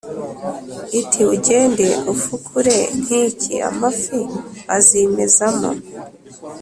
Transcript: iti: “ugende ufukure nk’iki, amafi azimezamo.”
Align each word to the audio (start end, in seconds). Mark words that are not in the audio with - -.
iti: 0.99 1.19
“ugende 1.33 1.87
ufukure 2.13 2.77
nk’iki, 3.01 3.53
amafi 3.69 4.17
azimezamo.” 4.75 5.71